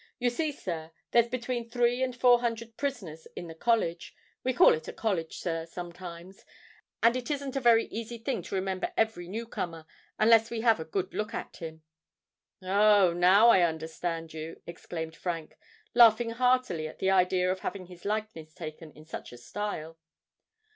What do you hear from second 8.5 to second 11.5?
remember every new comer, unless we have a good look